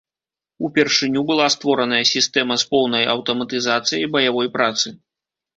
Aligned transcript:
Упершыню 0.67 1.21
была 1.31 1.45
створаная 1.57 2.01
сістэма 2.13 2.57
з 2.63 2.69
поўнай 2.71 3.03
аўтаматызацыяй 3.15 4.11
баявой 4.17 4.47
працы. 4.57 4.87